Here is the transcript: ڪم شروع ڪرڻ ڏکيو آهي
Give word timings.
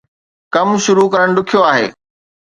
ڪم 0.53 0.69
شروع 0.85 1.07
ڪرڻ 1.13 1.27
ڏکيو 1.35 1.59
آهي 1.71 1.85